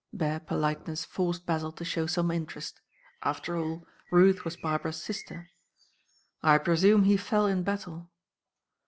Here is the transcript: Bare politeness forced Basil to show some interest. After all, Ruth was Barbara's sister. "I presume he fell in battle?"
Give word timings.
Bare 0.11 0.39
politeness 0.39 1.05
forced 1.05 1.45
Basil 1.45 1.71
to 1.73 1.85
show 1.85 2.07
some 2.07 2.31
interest. 2.31 2.81
After 3.21 3.55
all, 3.55 3.85
Ruth 4.11 4.43
was 4.43 4.57
Barbara's 4.57 4.99
sister. 4.99 5.51
"I 6.41 6.57
presume 6.57 7.03
he 7.03 7.17
fell 7.17 7.45
in 7.45 7.61
battle?" 7.61 8.09